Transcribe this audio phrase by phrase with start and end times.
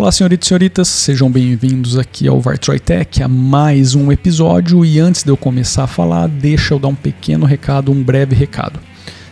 [0.00, 4.82] Olá, senhoritos e senhoritas, sejam bem-vindos aqui ao Vartroy Tech, a mais um episódio.
[4.82, 8.34] E antes de eu começar a falar, deixa eu dar um pequeno recado, um breve
[8.34, 8.80] recado.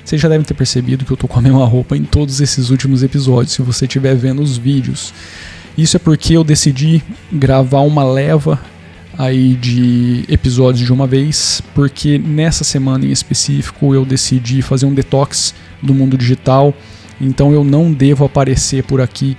[0.04, 2.68] Vocês já devem ter percebido que eu tô com a mesma roupa em todos esses
[2.68, 5.14] últimos episódios, se você estiver vendo os vídeos.
[5.76, 8.60] Isso é porque eu decidi gravar uma leva
[9.16, 14.92] aí de episódios de uma vez, porque nessa semana em específico eu decidi fazer um
[14.92, 16.74] detox do mundo digital,
[17.18, 19.34] então eu não devo aparecer por aqui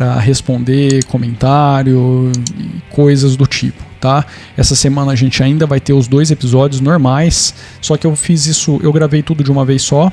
[0.00, 4.24] para responder comentário e coisas do tipo, tá?
[4.56, 8.46] Essa semana a gente ainda vai ter os dois episódios normais, só que eu fiz
[8.46, 10.10] isso, eu gravei tudo de uma vez só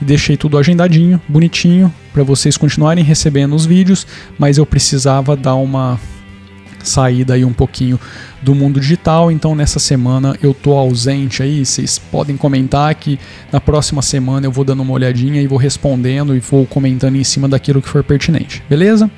[0.00, 4.06] e deixei tudo agendadinho, bonitinho, para vocês continuarem recebendo os vídeos,
[4.38, 5.98] mas eu precisava dar uma
[6.88, 7.98] saída aí um pouquinho
[8.42, 13.18] do mundo digital, então nessa semana eu tô ausente aí, vocês podem comentar que
[13.52, 17.24] na próxima semana eu vou dando uma olhadinha e vou respondendo e vou comentando em
[17.24, 19.10] cima daquilo que for pertinente, beleza?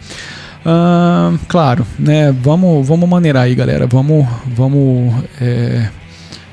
[0.65, 2.33] Uh, claro, né?
[2.33, 3.87] Vamos, vamos maneirar aí, galera.
[3.87, 5.89] Vamos, vamos é,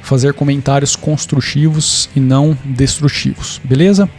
[0.01, 4.09] fazer comentários construtivos e não destrutivos, beleza?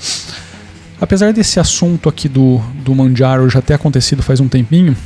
[1.01, 4.97] Apesar desse assunto aqui do, do Manjaro já ter acontecido faz um tempinho,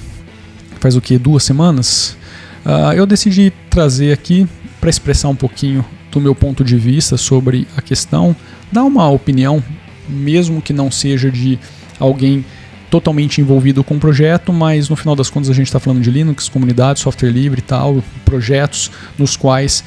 [0.81, 1.19] faz o que?
[1.19, 2.17] Duas semanas?
[2.65, 4.49] Uh, eu decidi trazer aqui
[4.81, 8.35] para expressar um pouquinho do meu ponto de vista sobre a questão,
[8.73, 9.63] dar uma opinião,
[10.09, 11.59] mesmo que não seja de
[11.99, 12.45] alguém
[12.91, 16.11] totalmente envolvido com o projeto, mas no final das contas a gente está falando de
[16.11, 19.85] Linux, comunidade, software livre e tal, projetos nos quais,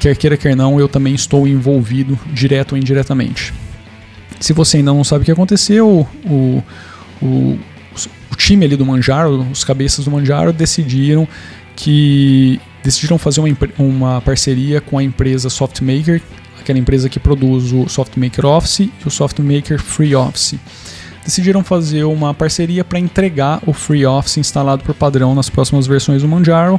[0.00, 3.54] quer queira quer não, eu também estou envolvido direto ou indiretamente.
[4.40, 6.62] Se você ainda não sabe o que aconteceu, o,
[7.22, 7.58] o,
[8.30, 11.26] o time ali do Manjaro, os cabeças do Manjaro decidiram
[11.76, 16.20] que decidiram fazer uma, uma parceria com a empresa SoftMaker,
[16.60, 20.56] aquela empresa que produz o SoftMaker Office e o SoftMaker Free Office.
[21.24, 26.20] Decidiram fazer uma parceria para entregar o Free Office instalado por padrão nas próximas versões
[26.20, 26.78] do Manjaro.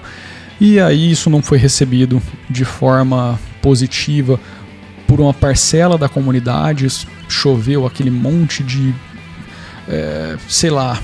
[0.61, 4.39] E aí isso não foi recebido de forma positiva
[5.07, 6.87] por uma parcela da comunidade.
[7.27, 8.93] Choveu aquele monte de,
[9.87, 10.99] é, sei lá,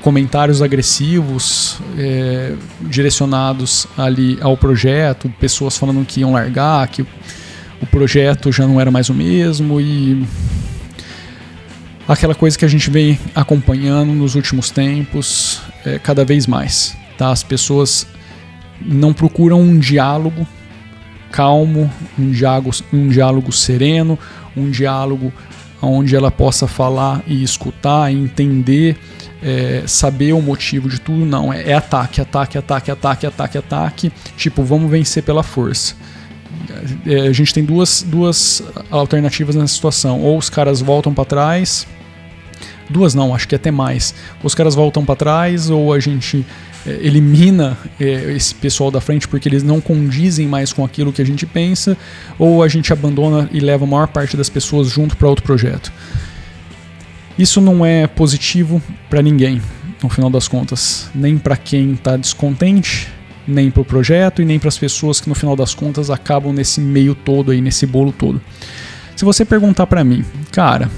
[0.00, 8.50] comentários agressivos é, direcionados ali ao projeto, pessoas falando que iam largar, que o projeto
[8.52, 10.24] já não era mais o mesmo e
[12.06, 16.96] aquela coisa que a gente vem acompanhando nos últimos tempos é, cada vez mais.
[17.16, 17.30] Tá?
[17.30, 18.06] As pessoas
[18.80, 20.46] não procuram um diálogo
[21.30, 24.18] calmo, um diálogo, um diálogo sereno,
[24.56, 25.32] um diálogo
[25.80, 28.96] onde ela possa falar e escutar entender
[29.42, 31.52] é, saber o motivo de tudo, não.
[31.52, 34.12] É, é ataque, ataque, ataque, ataque, ataque, ataque.
[34.36, 35.94] Tipo, vamos vencer pela força.
[37.06, 40.20] É, a gente tem duas, duas alternativas nessa situação.
[40.20, 41.86] Ou os caras voltam para trás.
[42.90, 44.14] Duas não, acho que até mais.
[44.42, 46.44] Os caras voltam para trás, ou a gente é,
[46.86, 51.26] elimina é, esse pessoal da frente porque eles não condizem mais com aquilo que a
[51.26, 51.96] gente pensa,
[52.38, 55.92] ou a gente abandona e leva a maior parte das pessoas junto para outro projeto.
[57.38, 59.62] Isso não é positivo para ninguém,
[60.02, 63.08] no final das contas, nem para quem está descontente,
[63.46, 66.52] nem para o projeto e nem para as pessoas que no final das contas acabam
[66.52, 68.40] nesse meio todo aí, nesse bolo todo.
[69.16, 70.90] Se você perguntar para mim, cara,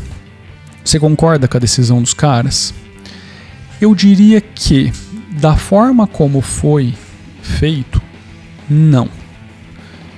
[0.84, 2.74] você concorda com a decisão dos caras?
[3.80, 4.92] Eu diria que
[5.30, 6.94] da forma como foi
[7.42, 8.00] feito,
[8.68, 9.08] não.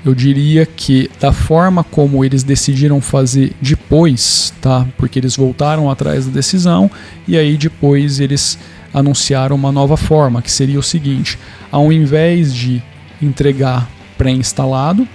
[0.05, 4.87] Eu diria que da forma como eles decidiram fazer depois, tá?
[4.97, 6.91] Porque eles voltaram atrás da decisão
[7.29, 8.59] e aí depois eles
[8.93, 11.39] anunciaram uma nova forma, que seria o seguinte:
[11.71, 12.83] ao invés de
[13.21, 15.07] entregar pré-instalado,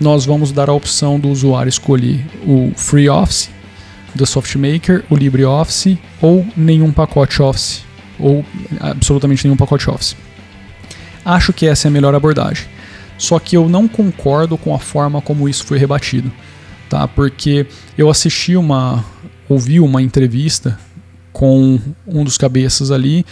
[0.00, 3.50] nós vamos dar a opção do usuário escolher o Free Office
[4.14, 7.84] da SoftMaker, o LibreOffice ou nenhum pacote Office,
[8.20, 8.44] ou
[8.80, 10.16] absolutamente nenhum pacote Office.
[11.24, 12.66] Acho que essa é a melhor abordagem.
[13.18, 16.32] Só que eu não concordo com a forma como isso foi rebatido,
[16.88, 17.06] tá?
[17.06, 19.04] Porque eu assisti uma,
[19.48, 20.78] ouvi uma entrevista
[21.32, 23.24] com um dos cabeças ali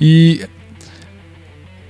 [0.00, 0.46] e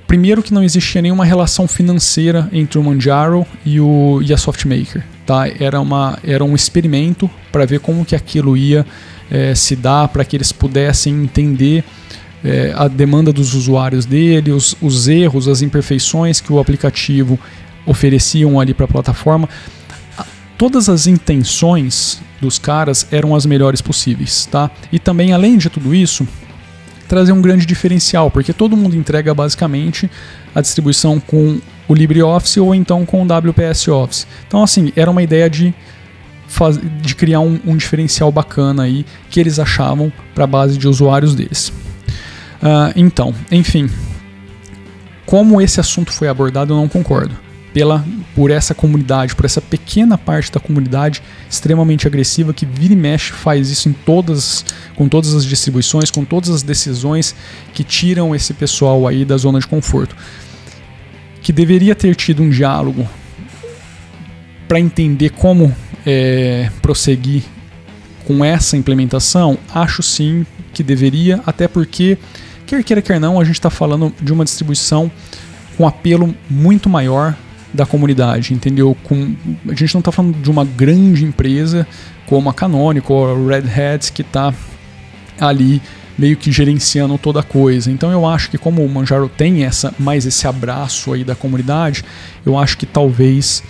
[0.06, 5.04] primeiro que não existia nenhuma relação financeira entre o Manjaro e, o, e a Softmaker,
[5.24, 5.48] tá?
[5.48, 8.84] Era, uma, era um experimento para ver como que aquilo ia
[9.30, 11.84] é, se dar, para que eles pudessem entender
[12.44, 17.38] é, a demanda dos usuários dele, os, os erros, as imperfeições que o aplicativo
[17.87, 19.49] ofereciam ali para a plataforma.
[20.58, 24.70] Todas as intenções dos caras eram as melhores possíveis, tá?
[24.93, 26.29] E também, além de tudo isso,
[27.08, 30.11] trazer um grande diferencial, porque todo mundo entrega basicamente
[30.55, 31.58] a distribuição com
[31.88, 34.26] o LibreOffice ou então com o WPS Office.
[34.46, 35.75] Então, assim, era uma ideia de,
[37.00, 41.35] de criar um, um diferencial bacana aí que eles achavam para a base de usuários
[41.35, 41.73] deles.
[42.64, 43.90] Uh, então, enfim,
[45.26, 47.37] como esse assunto foi abordado, eu não concordo.
[47.75, 51.20] Pela, por essa comunidade, por essa pequena parte da comunidade
[51.50, 54.64] extremamente agressiva que vira e mexe faz isso em todas,
[54.94, 57.34] com todas as distribuições, com todas as decisões
[57.75, 60.17] que tiram esse pessoal aí da zona de conforto.
[61.43, 63.06] Que deveria ter tido um diálogo
[64.67, 65.75] para entender como
[66.06, 67.43] é, prosseguir
[68.25, 72.19] com essa implementação, acho sim que deveria, até porque,
[72.66, 75.11] quer queira, quer não, a gente está falando de uma distribuição
[75.76, 77.34] com apelo muito maior
[77.72, 78.96] da comunidade, entendeu?
[79.02, 79.34] Com,
[79.69, 81.87] a gente não está falando de uma grande empresa
[82.26, 84.55] como a Canonical ou a Red Hat que está
[85.40, 85.82] ali
[86.16, 87.90] meio que gerenciando toda a coisa.
[87.90, 92.05] Então eu acho que como o Manjaro tem essa mais esse abraço aí da comunidade,
[92.46, 93.62] eu acho que talvez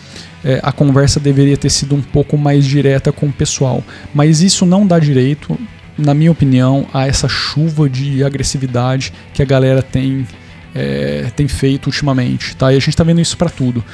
[0.45, 3.83] é, a conversa deveria ter sido um pouco mais direta com o pessoal.
[4.15, 5.59] Mas isso não dá direito,
[5.97, 10.27] na minha opinião, a essa chuva de agressividade que a galera tem,
[10.75, 12.57] é, tem feito ultimamente.
[12.57, 12.73] Tá?
[12.73, 13.85] E a gente está vendo isso para tudo.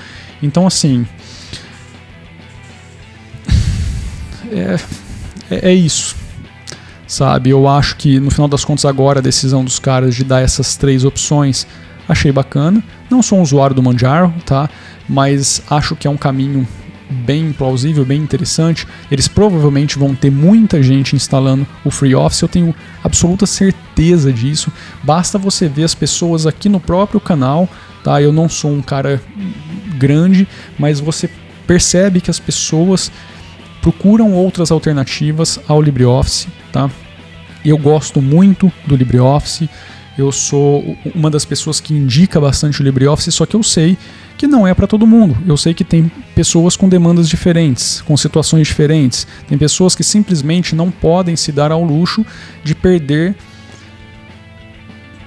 [0.43, 1.07] Então, assim.
[4.51, 4.77] É,
[5.51, 6.17] é, é isso
[7.07, 7.51] sabe?
[7.51, 10.77] Eu acho que no final das contas agora a decisão dos caras de dar essas
[10.77, 11.67] três opções
[12.09, 12.81] achei bacana.
[13.11, 14.71] Não sou um usuário do Manjaro, tá?
[15.11, 16.67] mas acho que é um caminho
[17.11, 18.87] bem plausível, bem interessante.
[19.11, 24.73] Eles provavelmente vão ter muita gente instalando o FreeOffice, eu tenho absoluta certeza disso.
[25.03, 27.69] Basta você ver as pessoas aqui no próprio canal,
[28.05, 28.23] tá?
[28.23, 29.21] Eu não sou um cara
[29.99, 30.47] grande,
[30.79, 31.29] mas você
[31.67, 33.11] percebe que as pessoas
[33.83, 36.91] procuram outras alternativas ao LibreOffice, tá?
[37.65, 39.69] Eu gosto muito do LibreOffice.
[40.19, 43.97] Eu sou uma das pessoas que indica bastante o LibreOffice, só que eu sei
[44.41, 45.37] que não é para todo mundo.
[45.47, 49.27] Eu sei que tem pessoas com demandas diferentes, com situações diferentes.
[49.47, 52.25] Tem pessoas que simplesmente não podem se dar ao luxo
[52.65, 53.37] de perder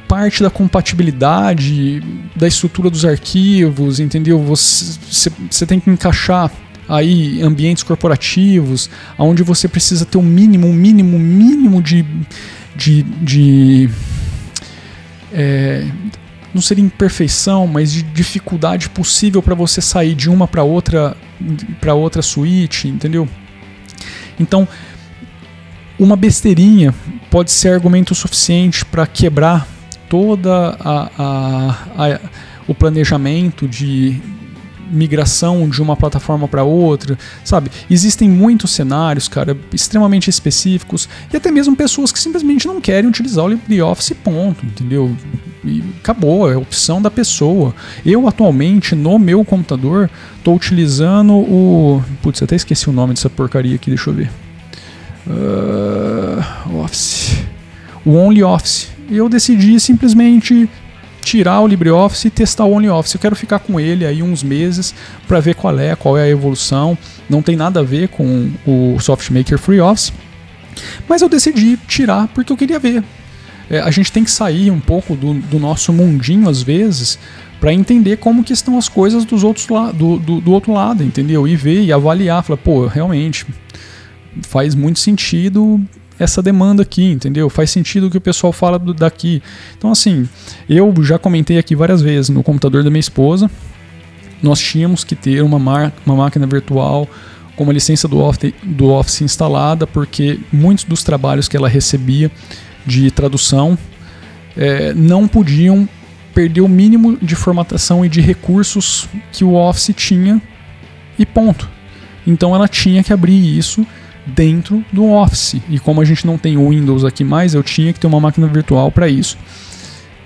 [0.08, 2.02] parte da compatibilidade,
[2.36, 4.40] da estrutura dos arquivos, entendeu?
[4.40, 6.52] Você, você tem que encaixar
[6.90, 12.04] aí ambientes corporativos, onde você precisa ter o um mínimo, um mínimo, mínimo de,
[12.76, 13.90] de, de
[15.32, 15.86] é,
[16.54, 21.18] não seria imperfeição, mas de dificuldade possível para você sair de uma para outra
[21.82, 23.28] para outra suíte, entendeu?
[24.40, 24.68] Então,
[26.00, 26.94] uma besteirinha
[27.30, 29.68] pode ser argumento suficiente para quebrar
[30.10, 32.20] toda a, a, a,
[32.68, 34.22] o planejamento de,
[34.92, 37.72] migração de uma plataforma para outra, sabe?
[37.90, 43.46] Existem muitos cenários, cara, extremamente específicos e até mesmo pessoas que simplesmente não querem utilizar
[43.46, 45.16] o LibreOffice, ponto, entendeu?
[45.64, 47.74] E acabou, é opção da pessoa.
[48.06, 53.76] Eu atualmente no meu computador estou utilizando o, putz, até esqueci o nome dessa porcaria
[53.76, 54.30] aqui, deixa eu ver.
[55.26, 57.38] Uh, office.
[58.06, 58.88] O OnlyOffice.
[59.10, 60.70] Eu decidi simplesmente
[61.24, 63.16] tirar o LibreOffice e testar o OnlyOffice.
[63.16, 64.94] Eu quero ficar com ele aí uns meses
[65.28, 66.98] para ver qual é, qual é a evolução.
[67.30, 70.14] Não tem nada a ver com o SoftMaker FreeOffice.
[71.08, 73.04] Mas eu decidi tirar porque eu queria ver.
[73.70, 77.18] É, a gente tem que sair um pouco do, do nosso mundinho às vezes
[77.60, 81.48] para entender como que estão as coisas dos outros do, do, do outro lado, entendeu?
[81.48, 83.46] E ver e avaliar, falar, pô, realmente
[84.42, 85.80] faz muito sentido
[86.20, 87.50] essa demanda aqui, entendeu?
[87.50, 89.42] Faz sentido o que o pessoal fala do, daqui.
[89.78, 90.28] Então, assim,
[90.70, 93.50] eu já comentei aqui várias vezes no computador da minha esposa,
[94.42, 97.08] nós tínhamos que ter uma, mar, uma máquina virtual
[97.56, 102.32] com uma licença do Office, do Office instalada, porque muitos dos trabalhos que ela recebia
[102.86, 103.78] de tradução
[104.58, 105.88] é, não podiam
[106.34, 110.42] perder o mínimo de formatação e de recursos que o Office tinha
[111.18, 111.70] e ponto.
[112.26, 113.86] Então ela tinha que abrir isso
[114.26, 115.62] dentro do Office.
[115.70, 118.20] E como a gente não tem o Windows aqui mais, eu tinha que ter uma
[118.20, 119.38] máquina virtual para isso.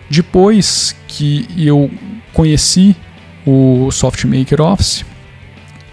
[0.10, 1.90] Depois que eu
[2.34, 2.96] conheci
[3.46, 5.06] o SoftMaker Office,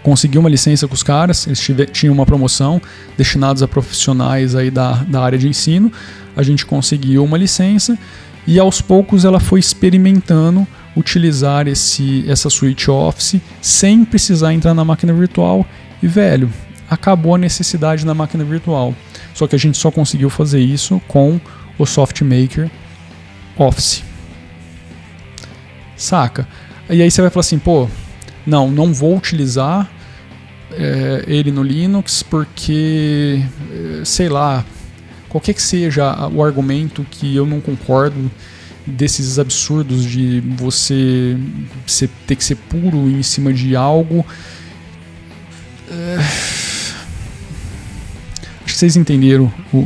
[0.03, 1.59] consegui uma licença com os caras, eles
[1.91, 2.81] tinham uma promoção
[3.17, 5.91] destinados a profissionais aí da, da área de ensino,
[6.35, 7.97] a gente conseguiu uma licença
[8.45, 14.85] e aos poucos ela foi experimentando utilizar esse, essa suite Office sem precisar entrar na
[14.85, 15.65] máquina virtual
[16.01, 16.51] e velho,
[16.89, 18.93] acabou a necessidade na máquina virtual.
[19.33, 21.39] Só que a gente só conseguiu fazer isso com
[21.77, 22.69] o SoftMaker
[23.57, 24.03] Office.
[25.95, 26.47] Saca?
[26.89, 27.87] E aí você vai falar assim, pô,
[28.45, 29.89] não, não vou utilizar
[30.71, 33.41] é, ele no Linux porque,
[34.01, 34.63] é, sei lá,
[35.29, 38.29] qualquer que seja o argumento que eu não concordo
[38.85, 41.37] desses absurdos de você,
[42.27, 44.25] ter que ser puro em cima de algo.
[45.89, 46.54] É,
[48.75, 49.77] que vocês entenderam o,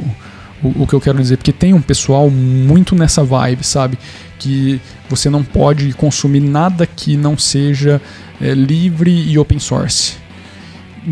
[0.64, 4.00] o, o, que eu quero dizer, porque tem um pessoal muito nessa vibe, sabe?
[4.40, 8.02] Que você não pode consumir nada que não seja
[8.42, 10.18] é, livre e open source.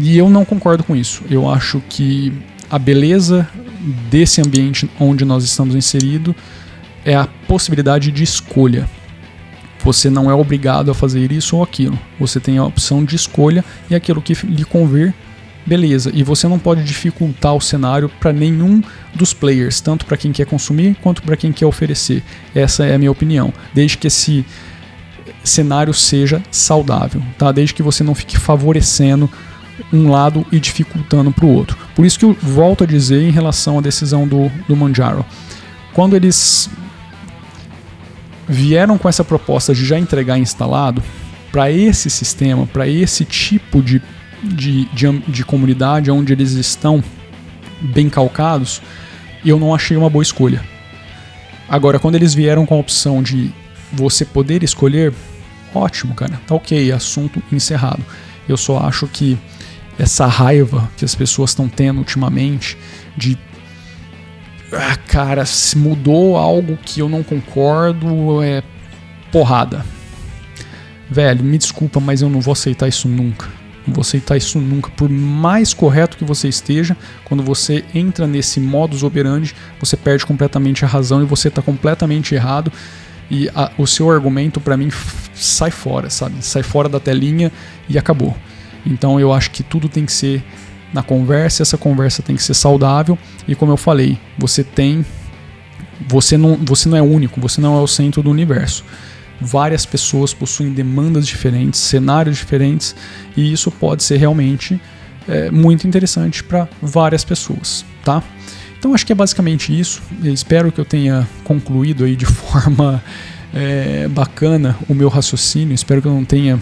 [0.01, 1.23] E eu não concordo com isso.
[1.29, 2.33] Eu acho que
[2.69, 3.47] a beleza
[4.09, 6.35] desse ambiente onde nós estamos inseridos
[7.05, 8.89] é a possibilidade de escolha.
[9.83, 11.97] Você não é obrigado a fazer isso ou aquilo.
[12.19, 15.13] Você tem a opção de escolha e aquilo que lhe convir,
[15.67, 16.09] beleza.
[16.13, 18.81] E você não pode dificultar o cenário para nenhum
[19.13, 22.23] dos players, tanto para quem quer consumir quanto para quem quer oferecer.
[22.55, 23.53] Essa é a minha opinião.
[23.73, 24.45] Desde que esse
[25.43, 27.51] cenário seja saudável, tá?
[27.51, 29.29] Desde que você não fique favorecendo
[29.93, 31.77] um lado e dificultando para o outro.
[31.95, 35.25] Por isso que eu volto a dizer em relação à decisão do, do Manjaro.
[35.93, 36.69] Quando eles
[38.47, 41.03] vieram com essa proposta de já entregar instalado,
[41.51, 44.01] para esse sistema, para esse tipo de,
[44.43, 47.03] de, de, de comunidade onde eles estão
[47.81, 48.81] bem calcados,
[49.45, 50.63] eu não achei uma boa escolha.
[51.69, 53.51] Agora, quando eles vieram com a opção de
[53.91, 55.13] você poder escolher,
[55.73, 58.03] ótimo, cara, tá ok, assunto encerrado.
[58.47, 59.37] Eu só acho que
[59.99, 62.77] essa raiva que as pessoas estão tendo ultimamente
[63.15, 63.37] de
[64.71, 68.61] ah, cara, se mudou algo que eu não concordo, é
[69.31, 69.85] porrada.
[71.09, 73.47] Velho, me desculpa, mas eu não vou aceitar isso nunca.
[73.87, 74.89] Vou aceitar isso nunca.
[74.91, 80.83] Por mais correto que você esteja, quando você entra nesse modus operandi, você perde completamente
[80.83, 82.71] a razão e você está completamente errado.
[83.29, 84.89] E a, o seu argumento, para mim,
[85.33, 86.35] sai fora, sabe?
[86.41, 87.51] Sai fora da telinha
[87.87, 88.35] e acabou.
[88.85, 90.43] Então eu acho que tudo tem que ser
[90.93, 95.05] na conversa, essa conversa tem que ser saudável e como eu falei, você tem
[96.07, 98.85] você não, você não é único, você não é o centro do universo.
[99.39, 102.95] Várias pessoas possuem demandas diferentes, cenários diferentes,
[103.35, 104.79] e isso pode ser realmente
[105.27, 108.23] é, muito interessante para várias pessoas, tá?
[108.79, 110.01] Então acho que é basicamente isso.
[110.23, 113.03] Eu espero que eu tenha concluído aí de forma
[113.53, 115.73] é, bacana o meu raciocínio.
[115.73, 116.59] Espero que eu não tenha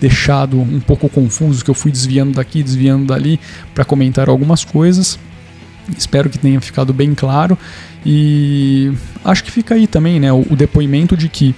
[0.00, 3.38] deixado um pouco confuso, que eu fui desviando daqui, desviando dali
[3.74, 5.18] para comentar algumas coisas.
[5.96, 7.58] Espero que tenha ficado bem claro
[8.04, 8.92] e
[9.24, 11.54] acho que fica aí também, né, o, o depoimento de que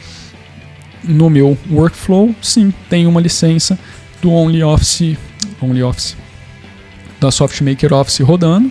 [1.05, 3.79] no meu workflow, sim, tem uma licença
[4.21, 5.19] do OnlyOffice,
[5.61, 6.17] OnlyOffice
[7.21, 8.71] da SoftMaker Office rodando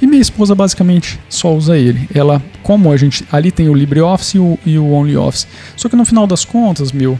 [0.00, 2.08] e minha esposa basicamente só usa ele.
[2.12, 5.46] Ela, como a gente ali tem o LibreOffice e o, e o OnlyOffice,
[5.76, 7.18] só que no final das contas, meu,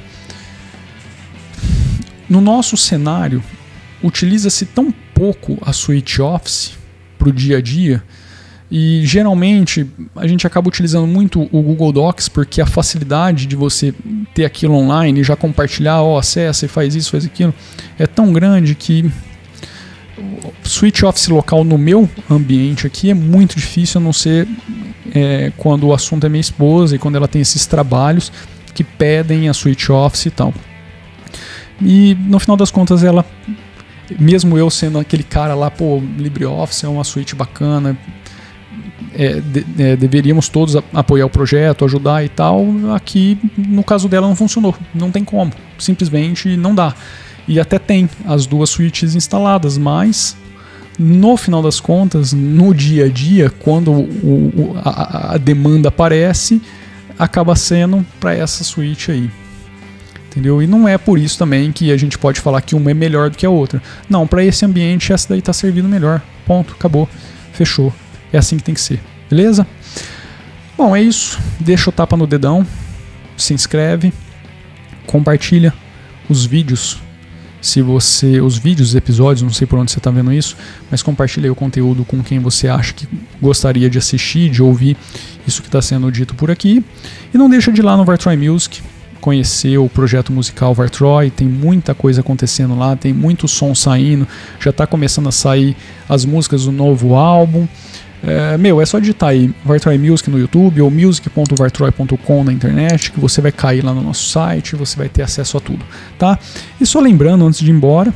[2.29, 3.43] no nosso cenário,
[4.03, 6.73] utiliza-se tão pouco a suite Office
[7.19, 8.03] para o dia a dia
[8.75, 9.87] e geralmente
[10.17, 13.93] a gente acaba utilizando muito o Google Docs porque a facilidade de você
[14.33, 17.53] ter aquilo online e já compartilhar, ó, oh, acessa e faz isso, faz aquilo,
[17.99, 19.13] é tão grande que
[20.65, 24.49] Switch Office local no meu ambiente aqui é muito difícil, a não ser
[25.15, 28.33] é, quando o assunto é minha esposa e quando ela tem esses trabalhos
[28.73, 30.55] que pedem a Switch Office e tal.
[31.79, 33.23] E no final das contas ela,
[34.19, 37.99] mesmo eu sendo aquele cara lá, pô, LibreOffice é uma suíte bacana,
[39.15, 42.67] é, de, é, deveríamos todos apoiar o projeto, ajudar e tal.
[42.95, 44.75] Aqui, no caso dela, não funcionou.
[44.95, 45.53] Não tem como.
[45.79, 46.95] Simplesmente não dá.
[47.47, 50.37] E até tem as duas suítes instaladas, mas
[50.99, 56.61] no final das contas, no dia a dia, quando o, a, a demanda aparece,
[57.19, 59.31] acaba sendo para essa suíte aí.
[60.29, 60.63] Entendeu?
[60.63, 63.29] E não é por isso também que a gente pode falar que uma é melhor
[63.29, 63.83] do que a outra.
[64.09, 66.23] Não, para esse ambiente essa daí está servindo melhor.
[66.47, 67.07] Ponto, acabou,
[67.53, 67.93] fechou.
[68.33, 69.01] É assim que tem que ser.
[69.29, 69.67] Beleza?
[70.77, 71.39] Bom, é isso.
[71.61, 72.67] Deixa o tapa no dedão,
[73.37, 74.13] se inscreve,
[75.07, 75.73] compartilha
[76.29, 77.01] os vídeos.
[77.61, 80.57] Se você, os vídeos, os episódios, não sei por onde você está vendo isso,
[80.91, 83.07] mas compartilha o conteúdo com quem você acha que
[83.41, 84.97] gostaria de assistir, de ouvir
[85.47, 86.85] isso que está sendo dito por aqui.
[87.33, 88.83] E não deixa de ir lá no Vartroy Music,
[89.21, 94.27] conhecer o projeto musical Vartroy, tem muita coisa acontecendo lá, tem muito som saindo,
[94.59, 95.77] já está começando a sair
[96.09, 97.69] as músicas do novo álbum.
[98.25, 103.19] É, meu, é só digitar aí Vartroy Music no YouTube ou music.vartroy.com na internet que
[103.19, 105.85] você vai cair lá no nosso site, você vai ter acesso a tudo,
[106.19, 106.39] tá?
[106.81, 108.15] E só lembrando antes de ir embora,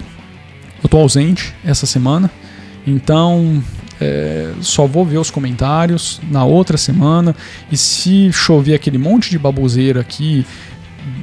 [0.82, 2.30] eu tô ausente essa semana,
[2.86, 3.60] então
[4.00, 7.34] é, só vou ver os comentários na outra semana
[7.70, 10.46] e se chover aquele monte de baboseira aqui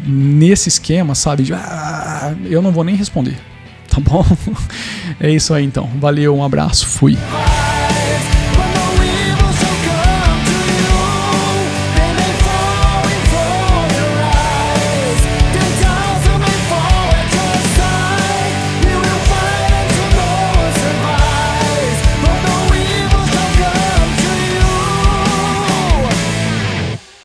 [0.05, 1.43] nesse esquema, sabe?
[1.43, 3.37] De, ah, eu não vou nem responder.
[3.93, 4.25] Tá bom?
[5.19, 5.87] É isso aí então.
[5.99, 7.15] Valeu, um abraço, fui.